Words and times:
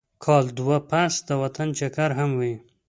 کال 0.23 0.45
دوه 0.57 0.77
پس 0.89 1.13
د 1.27 1.29
وطن 1.41 1.67
چکر 1.79 2.09
هم 2.19 2.29
وهي. 2.39 2.53